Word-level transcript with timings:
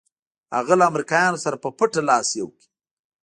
هغه 0.57 0.73
له 0.79 0.83
امریکایانو 0.91 1.41
سره 1.45 1.55
په 1.63 1.69
پټه 1.77 2.01
لاس 2.09 2.27
یو 2.39 2.47
کړ. 2.55 2.61